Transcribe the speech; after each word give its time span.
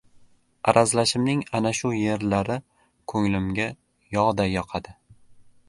Arazlashimning 0.71 1.43
ana 1.59 1.73
shu 1.79 1.91
yerlari 1.97 2.57
ko‘nglimga 3.13 3.69
yog‘day 4.17 4.53
yoqadi! 4.59 4.99